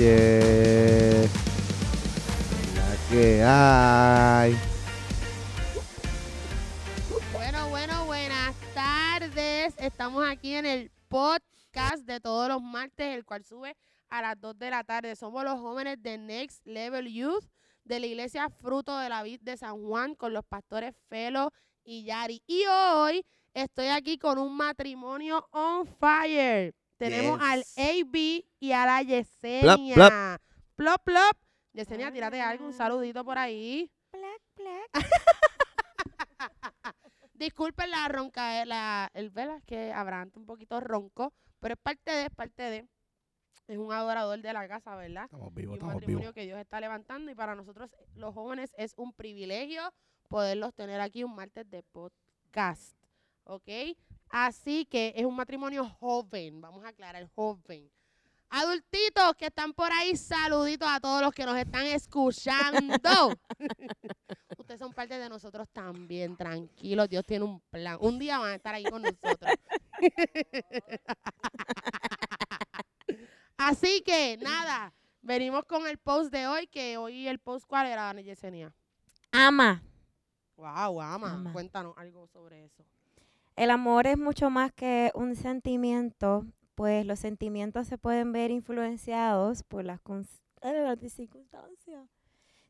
[0.00, 1.26] La
[3.10, 4.56] que hay.
[7.34, 9.74] Bueno, bueno, buenas tardes.
[9.76, 13.76] Estamos aquí en el podcast de todos los martes, el cual sube
[14.08, 15.14] a las 2 de la tarde.
[15.16, 17.44] Somos los jóvenes de Next Level Youth
[17.84, 21.52] de la iglesia Fruto de la Vid de San Juan con los pastores Felo
[21.84, 22.42] y Yari.
[22.46, 26.74] Y hoy estoy aquí con un matrimonio on fire.
[27.00, 27.48] Tenemos Yes.
[27.48, 28.14] al AB
[28.60, 30.38] y a la Yesenia.
[30.76, 31.36] Plop, plop.
[31.72, 33.90] Yesenia, tírate algo, un saludito por ahí.
[37.34, 41.72] Disculpen la ronca, eh, la, el vela es que Abraham está un poquito ronco, pero
[41.74, 42.88] es parte de, es parte de.
[43.66, 45.24] Es un adorador de la casa, ¿verdad?
[45.24, 46.34] Estamos Y vivos, un estamos matrimonio vivos.
[46.34, 49.82] que Dios está levantando y para nosotros los jóvenes es un privilegio
[50.28, 52.96] poderlos tener aquí un martes de podcast,
[53.44, 53.68] ¿ok?
[54.30, 57.90] Así que es un matrimonio joven, vamos a aclarar, joven.
[58.48, 63.34] Adultitos que están por ahí, saluditos a todos los que nos están escuchando.
[64.58, 67.98] Ustedes son parte de nosotros también, tranquilos, Dios tiene un plan.
[68.00, 69.52] Un día van a estar ahí con nosotros.
[73.56, 78.12] Así que nada, venimos con el post de hoy, que hoy el post, ¿cuál era,
[78.20, 78.72] Yesenia?
[79.32, 79.82] Ama.
[80.56, 81.32] Wow, ama.
[81.32, 81.52] Ama.
[81.52, 82.84] Cuéntanos algo sobre eso.
[83.60, 89.64] El amor es mucho más que un sentimiento, pues los sentimientos se pueden ver influenciados
[89.64, 90.00] por las
[91.10, 92.08] circunstancias.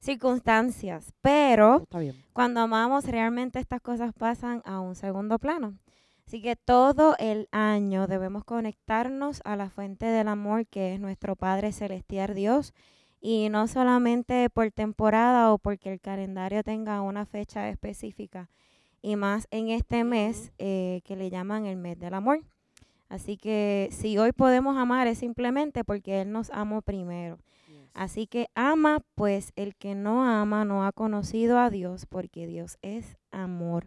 [0.00, 1.86] Circunstancias, pero
[2.32, 5.78] cuando amamos realmente estas cosas pasan a un segundo plano.
[6.26, 11.36] Así que todo el año debemos conectarnos a la fuente del amor que es nuestro
[11.36, 12.74] Padre Celestial Dios
[13.20, 18.48] y no solamente por temporada o porque el calendario tenga una fecha específica
[19.02, 22.40] y más en este mes eh, que le llaman el mes del amor.
[23.08, 27.38] Así que si hoy podemos amar es simplemente porque Él nos amó primero.
[27.92, 32.78] Así que ama, pues el que no ama no ha conocido a Dios, porque Dios
[32.82, 33.86] es amor.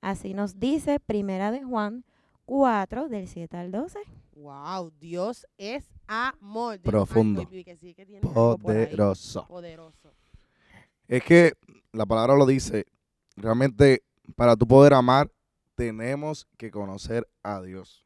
[0.00, 2.04] Así nos dice Primera de Juan
[2.46, 3.98] 4, del 7 al 12.
[4.36, 6.74] Wow, Dios es amor.
[6.80, 7.44] Dios- Profundo.
[7.50, 8.86] ay, que sí que tiene algo por ahí.
[8.86, 9.46] Poderoso.
[9.48, 10.12] Poderoso.
[11.08, 11.54] Es que
[11.92, 12.86] la palabra lo dice.
[13.36, 14.04] Realmente,
[14.36, 15.30] para tú poder amar,
[15.74, 18.04] tenemos que conocer a Dios.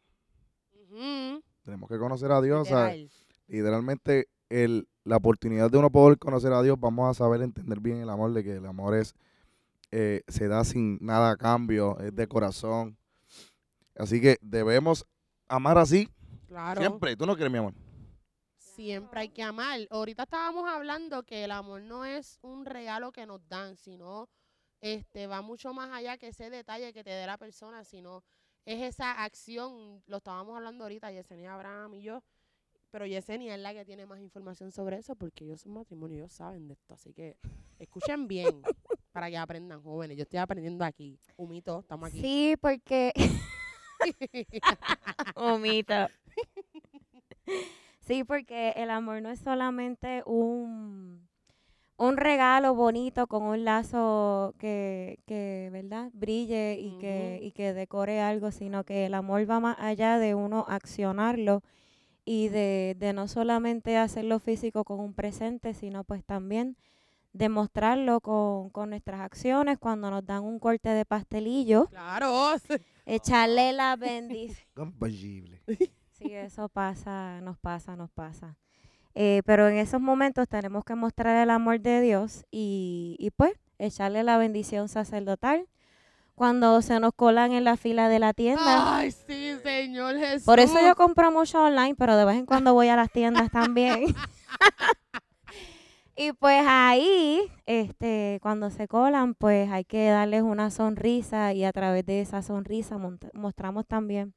[1.64, 2.68] Tenemos que conocer a Dios.
[2.68, 3.10] literal.
[3.48, 7.98] literalmente, el, la oportunidad de uno poder conocer a Dios, vamos a saber entender bien
[7.98, 9.14] el amor, de que el amor es
[9.90, 12.96] eh, se da sin nada a cambio, es de corazón.
[13.96, 15.06] Así que debemos
[15.48, 16.08] amar así
[16.48, 16.80] Claro.
[16.80, 17.16] siempre.
[17.16, 17.74] ¿Tú no crees, mi amor?
[18.56, 19.80] Siempre hay que amar.
[19.90, 24.28] Ahorita estábamos hablando que el amor no es un regalo que nos dan, sino
[24.80, 28.22] este va mucho más allá que ese detalle que te dé la persona, sino
[28.64, 30.02] es esa acción.
[30.06, 32.22] Lo estábamos hablando ahorita, Yesenia Abraham y yo.
[32.90, 36.32] Pero Yesenia es la que tiene más información sobre eso porque ellos son matrimonio, ellos
[36.32, 36.94] saben de esto.
[36.94, 37.36] Así que
[37.78, 38.62] escuchen bien
[39.12, 40.16] para que aprendan jóvenes.
[40.16, 41.18] Yo estoy aprendiendo aquí.
[41.36, 42.20] Humito, estamos aquí.
[42.20, 43.12] Sí, porque...
[45.34, 46.10] Omita.
[48.00, 51.23] Sí, porque el amor no es solamente un,
[52.04, 56.10] un regalo bonito con un lazo que, que ¿verdad?
[56.12, 60.34] Brille y, que, y que decore algo, sino que el amor va más allá de
[60.34, 61.62] uno accionarlo
[62.24, 66.76] y de, de no solamente hacerlo físico con un presente, sino pues también
[67.32, 72.52] demostrarlo con, con nuestras acciones cuando nos dan un corte de pastelillo, Claro.
[73.06, 74.66] echarle la bendición.
[74.74, 75.62] Compasible.
[76.12, 78.56] Sí, eso pasa, nos pasa, nos pasa.
[79.14, 83.52] Eh, pero en esos momentos tenemos que mostrar el amor de Dios y, y pues
[83.78, 85.68] echarle la bendición sacerdotal
[86.34, 88.96] cuando se nos colan en la fila de la tienda.
[88.96, 90.44] Ay, sí, Señor Jesús.
[90.44, 93.50] Por eso yo compro mucho online, pero de vez en cuando voy a las tiendas
[93.50, 94.04] también.
[96.16, 101.72] y pues ahí, este, cuando se colan, pues hay que darles una sonrisa y a
[101.72, 102.98] través de esa sonrisa
[103.32, 104.34] mostramos también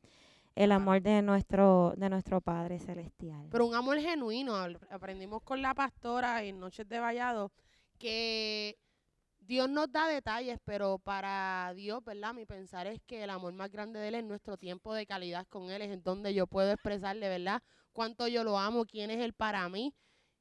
[0.57, 3.47] el amor de nuestro, de nuestro Padre Celestial.
[3.51, 4.55] Pero un amor genuino.
[4.89, 7.51] Aprendimos con la pastora en Noches de Vallado
[7.99, 8.75] que
[9.39, 12.33] Dios nos da detalles, pero para Dios, ¿verdad?
[12.33, 15.45] Mi pensar es que el amor más grande de Él es nuestro tiempo de calidad
[15.47, 17.61] con Él, es en donde yo puedo expresarle, ¿verdad?
[17.93, 19.93] Cuánto yo lo amo, quién es Él para mí.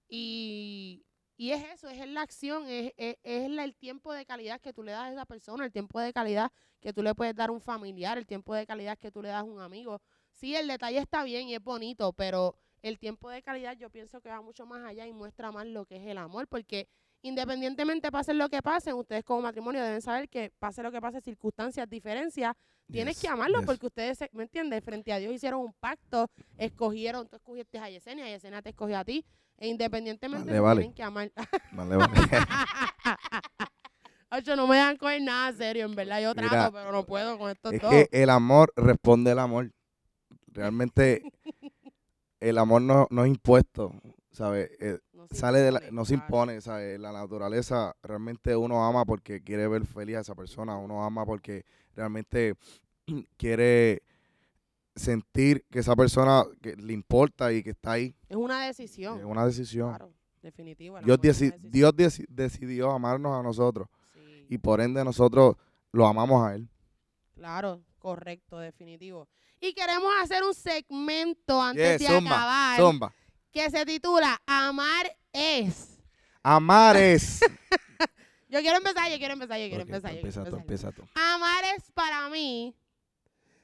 [0.08, 1.05] Y,
[1.36, 4.72] y es eso, es la acción, es, es, es la- el tiempo de calidad que
[4.72, 6.50] tú le das a esa persona, el tiempo de calidad
[6.80, 9.28] que tú le puedes dar a un familiar, el tiempo de calidad que tú le
[9.28, 10.00] das a un amigo.
[10.32, 14.20] Sí, el detalle está bien y es bonito, pero el tiempo de calidad yo pienso
[14.20, 16.88] que va mucho más allá y muestra más lo que es el amor, porque
[17.22, 21.20] independientemente pase lo que pase, ustedes como matrimonio deben saber que pase lo que pase,
[21.20, 22.54] circunstancias, diferencias,
[22.90, 23.66] tienes Yes, que amarlo yes.
[23.66, 24.84] porque ustedes, se- ¿me entiendes?
[24.84, 29.04] Frente a Dios hicieron un pacto, escogieron, tú escogiste a Yesenia, Yesenia te escogió a
[29.04, 29.24] ti,
[29.58, 30.80] E independientemente Vale, vale.
[30.82, 31.32] tienen que amar.
[31.72, 32.12] Vale, vale.
[34.30, 36.20] Ocho, no me dejan coger nada serio, en verdad.
[36.20, 37.90] Yo Mira, trato, pero no puedo con esto es todo.
[37.90, 39.70] que el amor responde al amor.
[40.48, 41.22] Realmente
[42.40, 43.92] el amor no, no es impuesto,
[44.32, 44.70] ¿sabes?
[44.80, 46.98] Eh, No se sale de la, impone, no se impone, ¿sabes?
[46.98, 51.64] La naturaleza realmente uno ama porque quiere ver feliz a esa persona, uno ama porque
[51.94, 52.54] realmente
[53.36, 54.02] quiere
[54.96, 58.14] sentir que esa persona que le importa y que está ahí.
[58.28, 59.18] Es una decisión.
[59.18, 59.90] Es una decisión.
[59.90, 60.12] Claro,
[60.42, 60.98] definitivo.
[60.98, 61.54] el Dios, deci-.
[61.60, 65.56] Dios deci- decidió amarnos a nosotros Sí, y por ende nosotros
[65.92, 66.68] lo amamos a Él.
[67.34, 69.28] Claro, correcto, definitivo.
[69.60, 73.14] Y queremos hacer un segmento antes de zumba, acabar Zumba.
[73.52, 75.98] que se titula Amar es.
[76.42, 77.40] Amar es.
[78.48, 80.12] Yo quiero empezar, yo quiero empezar, yo quiero empezar.
[80.14, 80.90] yo quiero empieza tú, empezar.
[80.90, 81.02] empieza tú.
[81.20, 82.74] Amar es para mí.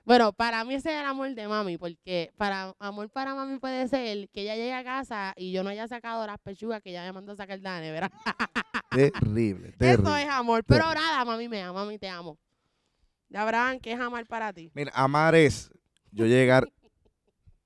[0.05, 3.87] Bueno, para mí ese es el amor de mami, porque para amor para mami puede
[3.87, 7.05] ser que ella llegue a casa y yo no haya sacado las pechugas que ella
[7.05, 8.11] me mandó a sacar de la nevera.
[8.91, 10.23] Terrible, Eso terrible.
[10.23, 10.65] es amor.
[10.65, 12.37] Pero nada, mami me ama, mami te amo.
[13.29, 14.71] Ya Abraham, ¿qué es amar para ti?
[14.75, 15.71] Mira, amar es
[16.11, 16.69] yo llegar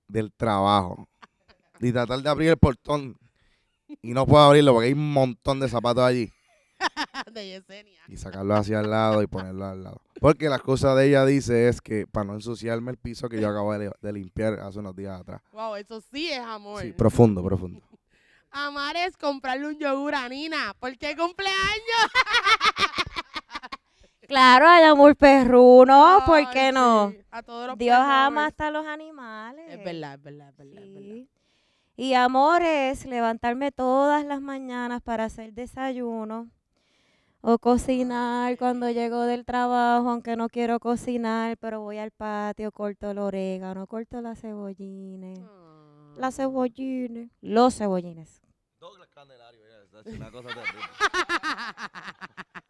[0.06, 1.08] del trabajo
[1.80, 3.16] y tratar de abrir el portón
[4.02, 6.30] y no puedo abrirlo porque hay un montón de zapatos allí
[7.32, 8.00] de Yesenia.
[8.08, 10.00] y sacarlo hacia el lado y ponerlo al lado.
[10.20, 13.48] Porque la cosa de ella dice es que para no ensuciarme el piso que yo
[13.48, 15.42] acabo de, de limpiar hace unos días atrás.
[15.52, 16.82] Wow, eso sí es amor.
[16.82, 17.80] Sí, profundo, profundo.
[18.50, 20.74] Amar es comprarle un yogur a Nina.
[20.78, 21.56] ¿Por qué cumpleaños?
[24.28, 27.10] Claro, hay amor perruno, ¿por Ay, qué no?
[27.12, 29.64] sí, A todos los Dios ama hasta los animales.
[29.68, 31.26] Es verdad, es verdad, es verdad, es verdad.
[31.96, 36.48] Y amor es levantarme todas las mañanas para hacer desayuno
[37.48, 43.12] o cocinar cuando llego del trabajo, aunque no quiero cocinar, pero voy al patio, corto
[43.12, 46.12] el orégano, corto las cebollines, Ah.
[46.16, 48.42] las cebollines, los cebollines.
[48.80, 49.60] Douglas Candelario,
[50.16, 50.80] una cosa terrible.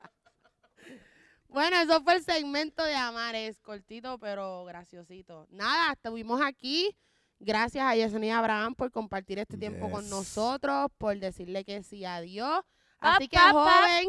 [1.49, 5.47] Bueno, eso fue el segmento de Amares, cortito pero graciosito.
[5.51, 6.95] Nada, estuvimos aquí.
[7.39, 12.21] Gracias a Yesenia Abraham por compartir este tiempo con nosotros, por decirle que sí a
[12.21, 12.61] Dios.
[12.99, 13.81] Así que, Pa, pa, pa.
[13.81, 14.09] joven,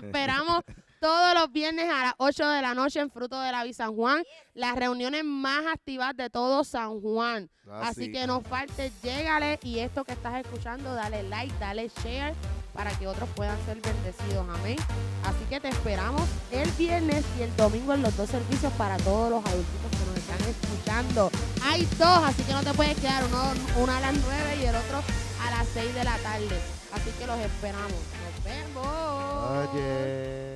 [0.00, 0.62] te esperamos
[1.02, 3.94] todos los viernes a las 8 de la noche en Fruto de la Vi San
[3.94, 4.22] Juan,
[4.54, 7.50] las reuniones más activas de todo San Juan.
[7.70, 12.32] Así que no falte, llégale y esto que estás escuchando, dale like, dale share
[12.72, 14.46] para que otros puedan ser bendecidos.
[14.48, 14.78] Amén.
[15.24, 19.30] Así que te esperamos el viernes y el domingo en los dos servicios para todos
[19.30, 21.30] los adultos que nos están escuchando.
[21.64, 24.74] Hay dos, así que no te puedes quedar, uno, uno a las 9 y el
[24.74, 25.02] otro
[25.42, 26.81] a las 6 de la tarde.
[26.92, 27.92] Así que los esperamos.
[27.92, 29.74] Nos vemos.
[29.74, 30.51] Oye.